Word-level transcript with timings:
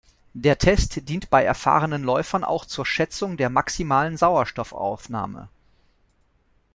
Der 0.33 0.57
Test 0.57 1.07
dient 1.09 1.29
bei 1.29 1.43
erfahrenen 1.43 2.01
Läufern 2.01 2.43
auch 2.43 2.65
zur 2.65 2.87
Schätzung 2.87 3.37
der 3.37 3.51
maximalen 3.51 4.17
Sauerstoffaufnahme. 4.17 5.47